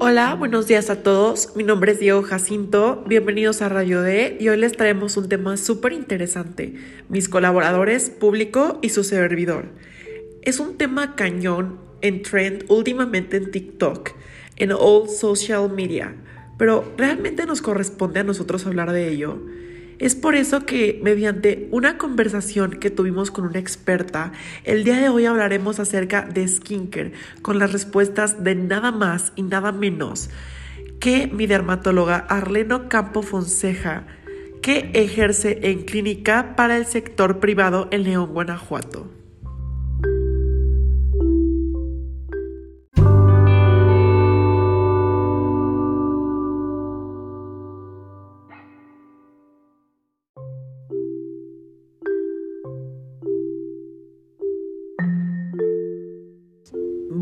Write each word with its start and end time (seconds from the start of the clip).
Hola, 0.00 0.34
buenos 0.34 0.66
días 0.66 0.90
a 0.90 1.04
todos. 1.04 1.54
Mi 1.54 1.62
nombre 1.62 1.92
es 1.92 2.00
Diego 2.00 2.22
Jacinto. 2.24 3.04
Bienvenidos 3.06 3.62
a 3.62 3.68
Radio 3.68 4.02
D 4.02 4.36
y 4.40 4.48
hoy 4.48 4.56
les 4.56 4.72
traemos 4.72 5.16
un 5.16 5.28
tema 5.28 5.56
súper 5.56 5.92
interesante. 5.92 6.74
Mis 7.08 7.28
colaboradores, 7.28 8.10
público 8.10 8.80
y 8.82 8.88
su 8.88 9.04
servidor. 9.04 9.66
Es 10.42 10.58
un 10.58 10.76
tema 10.76 11.14
cañón 11.14 11.78
en 12.00 12.22
trend 12.22 12.64
últimamente 12.68 13.36
en 13.36 13.52
TikTok, 13.52 14.10
en 14.56 14.72
all 14.72 15.08
social 15.08 15.70
media, 15.70 16.16
pero 16.58 16.92
¿realmente 16.98 17.46
nos 17.46 17.62
corresponde 17.62 18.18
a 18.18 18.24
nosotros 18.24 18.66
hablar 18.66 18.90
de 18.90 19.08
ello? 19.08 19.38
Es 19.98 20.14
por 20.14 20.34
eso 20.34 20.66
que 20.66 21.00
mediante 21.02 21.68
una 21.70 21.98
conversación 21.98 22.72
que 22.72 22.90
tuvimos 22.90 23.30
con 23.30 23.44
una 23.46 23.58
experta, 23.58 24.32
el 24.64 24.84
día 24.84 24.98
de 24.98 25.08
hoy 25.08 25.26
hablaremos 25.26 25.78
acerca 25.78 26.22
de 26.22 26.46
skincare 26.48 27.12
con 27.42 27.58
las 27.58 27.72
respuestas 27.72 28.42
de 28.42 28.54
nada 28.54 28.90
más 28.90 29.32
y 29.36 29.42
nada 29.42 29.72
menos 29.72 30.30
que 30.98 31.26
mi 31.26 31.46
dermatóloga 31.46 32.16
Arleno 32.16 32.88
Campo 32.88 33.22
Fonseja, 33.22 34.06
que 34.62 34.90
ejerce 34.94 35.58
en 35.70 35.82
clínica 35.82 36.56
para 36.56 36.76
el 36.78 36.86
sector 36.86 37.40
privado 37.40 37.88
en 37.90 38.04
León, 38.04 38.32
Guanajuato. 38.32 39.13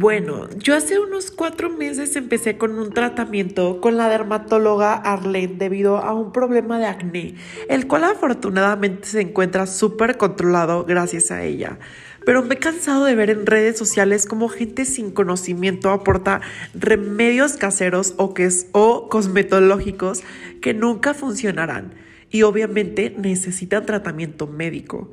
Bueno, 0.02 0.48
yo 0.58 0.74
hace 0.74 0.98
unos 0.98 1.30
cuatro 1.30 1.70
meses 1.70 2.16
empecé 2.16 2.58
con 2.58 2.76
un 2.76 2.92
tratamiento 2.92 3.80
con 3.80 3.96
la 3.96 4.08
dermatóloga 4.08 4.94
Arlene 4.94 5.54
debido 5.56 5.98
a 5.98 6.12
un 6.12 6.32
problema 6.32 6.80
de 6.80 6.86
acné, 6.86 7.36
el 7.68 7.86
cual 7.86 8.02
afortunadamente 8.02 9.06
se 9.06 9.20
encuentra 9.20 9.68
súper 9.68 10.16
controlado 10.16 10.84
gracias 10.84 11.30
a 11.30 11.44
ella. 11.44 11.78
Pero 12.26 12.42
me 12.42 12.56
he 12.56 12.58
cansado 12.58 13.04
de 13.04 13.14
ver 13.14 13.30
en 13.30 13.46
redes 13.46 13.78
sociales 13.78 14.26
como 14.26 14.48
gente 14.48 14.86
sin 14.86 15.12
conocimiento 15.12 15.90
aporta 15.90 16.40
remedios 16.74 17.52
caseros 17.52 18.14
o, 18.16 18.34
que 18.34 18.46
es, 18.46 18.66
o 18.72 19.08
cosmetológicos 19.08 20.24
que 20.60 20.74
nunca 20.74 21.14
funcionarán 21.14 21.94
y 22.28 22.42
obviamente 22.42 23.14
necesitan 23.16 23.86
tratamiento 23.86 24.48
médico. 24.48 25.12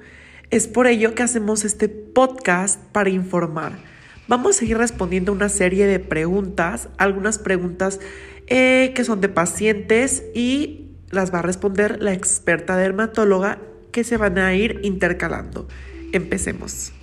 Es 0.50 0.68
por 0.68 0.88
ello 0.88 1.14
que 1.14 1.22
hacemos 1.22 1.64
este 1.64 1.90
podcast 1.90 2.84
para 2.92 3.12
informar 3.12 3.88
Vamos 4.30 4.58
a 4.58 4.60
seguir 4.60 4.78
respondiendo 4.78 5.32
una 5.32 5.50
serie 5.50 5.88
de 5.88 5.98
preguntas, 5.98 6.90
algunas 7.00 7.40
preguntas 7.40 8.00
eh, 8.46 8.92
que 8.94 9.04
son 9.04 9.22
de 9.22 9.30
pacientes 9.30 10.24
y 10.36 10.92
las 11.10 11.34
va 11.34 11.40
a 11.40 11.42
responder 11.42 11.98
la 12.00 12.14
experta 12.14 12.78
dermatóloga 12.78 13.60
que 13.92 14.04
se 14.04 14.18
van 14.18 14.38
a 14.38 14.54
ir 14.54 14.82
intercalando. 14.84 15.68
Empecemos. 16.12 16.94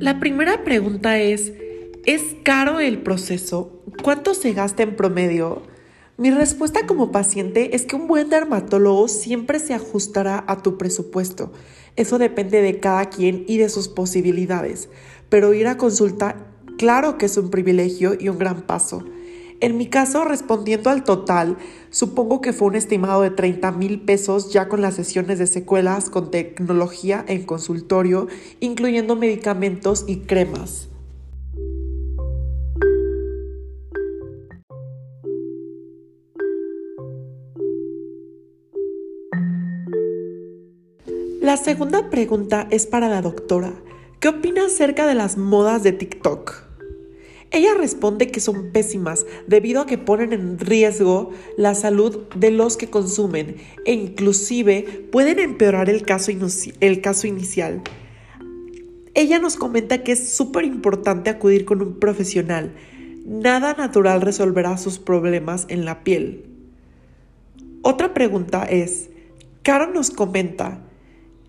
La 0.00 0.18
primera 0.18 0.64
pregunta 0.64 1.16
es, 1.16 1.52
¿es 2.06 2.22
caro 2.42 2.80
el 2.80 2.98
proceso? 2.98 3.84
¿Cuánto 4.02 4.34
se 4.34 4.52
gasta 4.52 4.82
en 4.82 4.96
promedio? 4.96 5.70
Mi 6.18 6.30
respuesta 6.30 6.86
como 6.86 7.10
paciente 7.10 7.74
es 7.74 7.86
que 7.86 7.96
un 7.96 8.06
buen 8.06 8.28
dermatólogo 8.28 9.08
siempre 9.08 9.58
se 9.58 9.72
ajustará 9.72 10.44
a 10.46 10.62
tu 10.62 10.76
presupuesto. 10.76 11.52
Eso 11.96 12.18
depende 12.18 12.60
de 12.60 12.80
cada 12.80 13.06
quien 13.06 13.44
y 13.48 13.56
de 13.56 13.70
sus 13.70 13.88
posibilidades, 13.88 14.90
pero 15.30 15.54
ir 15.54 15.66
a 15.68 15.78
consulta 15.78 16.36
claro 16.76 17.16
que 17.16 17.26
es 17.26 17.38
un 17.38 17.48
privilegio 17.48 18.14
y 18.20 18.28
un 18.28 18.38
gran 18.38 18.66
paso. 18.66 19.04
En 19.60 19.78
mi 19.78 19.86
caso, 19.86 20.24
respondiendo 20.24 20.90
al 20.90 21.02
total, 21.02 21.56
supongo 21.88 22.42
que 22.42 22.52
fue 22.52 22.68
un 22.68 22.76
estimado 22.76 23.22
de 23.22 23.30
30 23.30 23.72
mil 23.72 24.02
pesos 24.02 24.52
ya 24.52 24.68
con 24.68 24.82
las 24.82 24.94
sesiones 24.94 25.38
de 25.38 25.46
secuelas 25.46 26.10
con 26.10 26.30
tecnología 26.30 27.24
en 27.26 27.44
consultorio, 27.44 28.26
incluyendo 28.60 29.16
medicamentos 29.16 30.04
y 30.06 30.18
cremas. 30.18 30.91
La 41.42 41.56
segunda 41.56 42.08
pregunta 42.08 42.68
es 42.70 42.86
para 42.86 43.08
la 43.08 43.20
doctora. 43.20 43.72
¿Qué 44.20 44.28
opina 44.28 44.66
acerca 44.66 45.08
de 45.08 45.16
las 45.16 45.36
modas 45.36 45.82
de 45.82 45.90
TikTok? 45.90 46.62
Ella 47.50 47.74
responde 47.76 48.28
que 48.28 48.38
son 48.38 48.70
pésimas 48.70 49.26
debido 49.48 49.80
a 49.80 49.86
que 49.86 49.98
ponen 49.98 50.32
en 50.32 50.60
riesgo 50.60 51.32
la 51.56 51.74
salud 51.74 52.28
de 52.36 52.52
los 52.52 52.76
que 52.76 52.90
consumen 52.90 53.56
e 53.84 53.92
inclusive 53.92 55.08
pueden 55.10 55.40
empeorar 55.40 55.90
el 55.90 56.02
caso, 56.02 56.30
inicial. 56.30 57.82
Ella 59.14 59.40
nos 59.40 59.56
comenta 59.56 60.04
que 60.04 60.12
es 60.12 60.32
súper 60.36 60.64
importante 60.64 61.28
acudir 61.28 61.64
con 61.64 61.82
un 61.82 61.98
profesional. 61.98 62.72
Nada 63.26 63.74
natural 63.74 64.20
resolverá 64.20 64.78
sus 64.78 65.00
problemas 65.00 65.66
en 65.68 65.86
la 65.86 66.04
piel. 66.04 66.44
Otra 67.82 68.14
pregunta 68.14 68.62
es, 68.62 69.10
Caro 69.64 69.92
nos 69.92 70.12
comenta, 70.12 70.88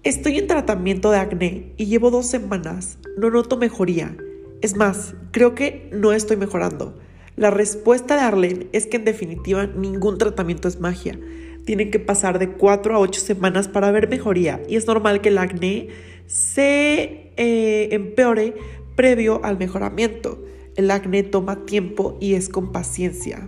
Estoy 0.04 0.38
en 0.38 0.48
tratamiento 0.48 1.12
de 1.12 1.18
acné 1.18 1.72
y 1.78 1.86
llevo 1.86 2.12
dos 2.12 2.26
semanas. 2.26 2.98
No 3.16 3.30
noto 3.30 3.56
mejoría. 3.56 4.18
Es 4.62 4.76
más, 4.76 5.16
creo 5.32 5.56
que 5.56 5.90
no 5.94 6.12
estoy 6.12 6.36
mejorando. 6.36 7.00
La 7.38 7.52
respuesta 7.52 8.18
de 8.18 8.24
Arlene 8.24 8.68
es 8.74 8.86
que 8.86 8.98
en 8.98 9.06
definitiva 9.06 9.66
ningún 9.66 10.18
tratamiento 10.18 10.68
es 10.68 10.82
magia. 10.82 11.18
Tienen 11.66 11.90
que 11.90 12.00
pasar 12.00 12.38
de 12.38 12.50
4 12.50 12.94
a 12.94 13.00
8 13.00 13.22
semanas 13.22 13.70
para 13.70 13.92
ver 13.92 14.10
mejoría 14.10 14.62
y 14.68 14.76
es 14.76 14.88
normal 14.88 15.22
que 15.22 15.30
el 15.30 15.38
acné 15.38 15.88
se 16.28 17.32
eh, 17.38 17.88
empeore 17.92 18.56
previo 18.98 19.40
al 19.46 19.58
mejoramiento. 19.58 20.44
El 20.76 20.92
acné 20.92 21.24
toma 21.24 21.66
tiempo 21.66 22.18
y 22.20 22.34
es 22.34 22.50
con 22.50 22.74
paciencia. 22.74 23.48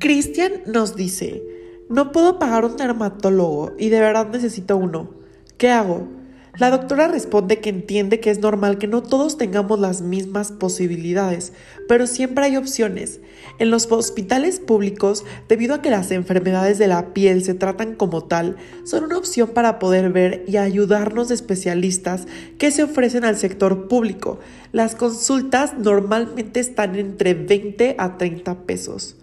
Cristian 0.00 0.52
nos 0.64 0.94
dice, 0.94 1.42
no 1.88 2.12
puedo 2.12 2.38
pagar 2.38 2.64
un 2.64 2.76
dermatólogo 2.76 3.72
y 3.78 3.88
de 3.88 3.98
verdad 3.98 4.28
necesito 4.30 4.76
uno. 4.76 5.10
¿Qué 5.56 5.70
hago? 5.70 6.06
La 6.56 6.70
doctora 6.70 7.08
responde 7.08 7.58
que 7.58 7.70
entiende 7.70 8.20
que 8.20 8.30
es 8.30 8.38
normal 8.38 8.78
que 8.78 8.86
no 8.86 9.02
todos 9.02 9.38
tengamos 9.38 9.80
las 9.80 10.00
mismas 10.02 10.52
posibilidades, 10.52 11.52
pero 11.88 12.06
siempre 12.06 12.44
hay 12.44 12.56
opciones. 12.56 13.18
En 13.58 13.70
los 13.70 13.90
hospitales 13.90 14.60
públicos, 14.60 15.24
debido 15.48 15.74
a 15.74 15.82
que 15.82 15.90
las 15.90 16.12
enfermedades 16.12 16.78
de 16.78 16.86
la 16.86 17.12
piel 17.12 17.42
se 17.42 17.54
tratan 17.54 17.96
como 17.96 18.22
tal, 18.22 18.54
son 18.84 19.02
una 19.02 19.18
opción 19.18 19.48
para 19.48 19.80
poder 19.80 20.12
ver 20.12 20.44
y 20.46 20.58
ayudarnos 20.58 21.32
especialistas 21.32 22.26
que 22.56 22.70
se 22.70 22.84
ofrecen 22.84 23.24
al 23.24 23.36
sector 23.36 23.88
público. 23.88 24.38
Las 24.70 24.94
consultas 24.94 25.76
normalmente 25.76 26.60
están 26.60 26.94
entre 26.94 27.34
20 27.34 27.96
a 27.98 28.16
30 28.16 28.62
pesos. 28.62 29.16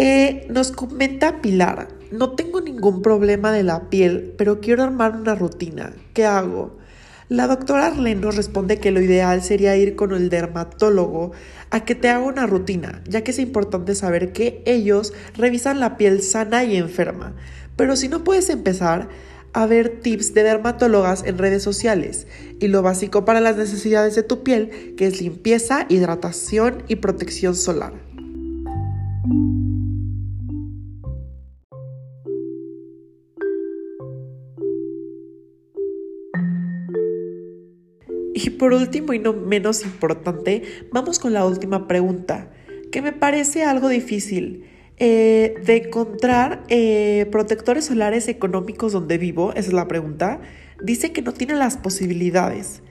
Eh, 0.00 0.46
nos 0.48 0.70
comenta 0.70 1.42
Pilar, 1.42 1.88
no 2.12 2.36
tengo 2.36 2.60
ningún 2.60 3.02
problema 3.02 3.50
de 3.50 3.64
la 3.64 3.90
piel, 3.90 4.32
pero 4.38 4.60
quiero 4.60 4.84
armar 4.84 5.16
una 5.16 5.34
rutina. 5.34 5.92
¿Qué 6.14 6.24
hago? 6.24 6.78
La 7.28 7.48
doctora 7.48 7.88
Arlene 7.88 8.20
nos 8.20 8.36
responde 8.36 8.78
que 8.78 8.92
lo 8.92 9.00
ideal 9.00 9.42
sería 9.42 9.76
ir 9.76 9.96
con 9.96 10.12
el 10.12 10.28
dermatólogo 10.28 11.32
a 11.70 11.84
que 11.84 11.96
te 11.96 12.08
haga 12.10 12.24
una 12.24 12.46
rutina, 12.46 13.02
ya 13.08 13.24
que 13.24 13.32
es 13.32 13.40
importante 13.40 13.96
saber 13.96 14.32
que 14.32 14.62
ellos 14.66 15.14
revisan 15.34 15.80
la 15.80 15.96
piel 15.96 16.22
sana 16.22 16.62
y 16.62 16.76
enferma. 16.76 17.34
Pero 17.74 17.96
si 17.96 18.06
no 18.06 18.22
puedes 18.22 18.50
empezar, 18.50 19.08
a 19.52 19.66
ver 19.66 19.98
tips 20.00 20.32
de 20.32 20.44
dermatólogas 20.44 21.24
en 21.24 21.38
redes 21.38 21.64
sociales 21.64 22.28
y 22.60 22.68
lo 22.68 22.82
básico 22.82 23.24
para 23.24 23.40
las 23.40 23.56
necesidades 23.56 24.14
de 24.14 24.22
tu 24.22 24.44
piel, 24.44 24.94
que 24.96 25.08
es 25.08 25.20
limpieza, 25.20 25.86
hidratación 25.88 26.84
y 26.86 26.94
protección 26.94 27.56
solar. 27.56 28.07
Y 38.40 38.50
por 38.50 38.72
último 38.72 39.14
y 39.14 39.18
no 39.18 39.32
menos 39.32 39.84
importante, 39.84 40.62
vamos 40.92 41.18
con 41.18 41.32
la 41.32 41.44
última 41.44 41.88
pregunta, 41.88 42.50
que 42.92 43.02
me 43.02 43.10
parece 43.12 43.64
algo 43.64 43.88
difícil. 43.88 44.64
Eh, 45.00 45.54
de 45.64 45.76
encontrar 45.76 46.64
eh, 46.68 47.26
protectores 47.30 47.84
solares 47.84 48.26
económicos 48.26 48.92
donde 48.92 49.16
vivo, 49.16 49.52
esa 49.52 49.68
es 49.68 49.72
la 49.72 49.86
pregunta, 49.86 50.40
dice 50.82 51.12
que 51.12 51.22
no 51.22 51.32
tiene 51.32 51.54
las 51.54 51.76
posibilidades. 51.76 52.82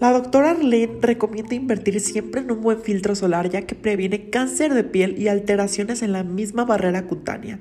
La 0.00 0.10
doctora 0.12 0.50
Arlene 0.50 0.98
recomienda 1.00 1.54
invertir 1.54 2.00
siempre 2.00 2.40
en 2.40 2.50
un 2.50 2.62
buen 2.62 2.80
filtro 2.80 3.14
solar 3.14 3.48
ya 3.48 3.62
que 3.62 3.76
previene 3.76 4.30
cáncer 4.30 4.74
de 4.74 4.82
piel 4.82 5.16
y 5.20 5.28
alteraciones 5.28 6.02
en 6.02 6.12
la 6.12 6.24
misma 6.24 6.64
barrera 6.64 7.06
cutánea. 7.06 7.60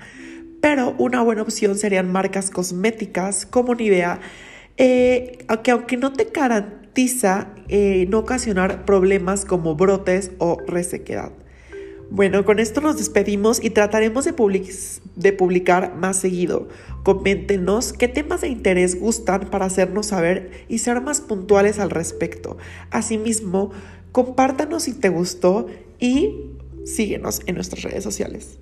Pero 0.61 0.95
una 0.97 1.21
buena 1.21 1.43
opción 1.43 1.75
serían 1.77 2.11
marcas 2.11 2.49
cosméticas 2.49 3.45
como 3.45 3.75
Nivea, 3.75 4.19
eh, 4.77 5.45
que 5.63 5.71
aunque 5.71 5.97
no 5.97 6.13
te 6.13 6.27
eh, 7.67 8.05
no 8.09 8.19
ocasionar 8.19 8.85
problemas 8.85 9.45
como 9.45 9.75
brotes 9.75 10.31
o 10.39 10.57
resequedad. 10.67 11.31
Bueno, 12.09 12.43
con 12.43 12.59
esto 12.59 12.81
nos 12.81 12.97
despedimos 12.97 13.63
y 13.63 13.69
trataremos 13.69 14.25
de, 14.25 14.33
de, 15.15 15.31
publicar 15.31 15.95
más 15.95 16.17
seguido. 16.17 16.67
Coméntenos 17.03 17.93
qué 17.93 18.09
temas 18.09 18.41
de 18.41 18.49
interés 18.49 18.99
gustan 18.99 19.49
para 19.49 19.67
hacernos 19.67 20.07
saber 20.07 20.65
y 20.67 20.79
ser 20.79 20.99
más 20.99 21.21
puntuales 21.21 21.79
al 21.79 21.89
respecto. 21.89 22.57
Asimismo, 22.89 23.71
compártanos 24.11 24.83
si 24.83 24.93
te 24.93 25.07
gustó 25.07 25.67
y 25.99 26.35
síguenos 26.83 27.43
en 27.45 27.55
nuestras 27.55 27.83
redes 27.83 28.03
sociales. 28.03 28.59